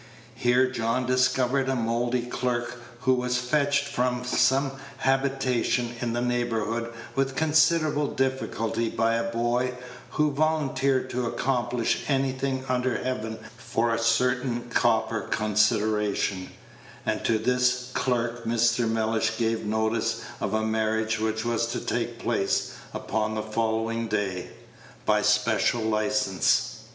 [0.33, 6.91] Here John discovered a mouldy clerk, who was fetched from some habitation in the neighborhood
[7.13, 9.75] with considerable difficulty by a boy,
[10.09, 16.49] who volunteered to accomplish anything under heaven for a certain copper consideration;
[17.05, 18.89] and to this clerk Mr.
[18.89, 24.49] Mellish gave notice of a marriage which was to take place upon the following day,
[25.05, 26.79] by special license.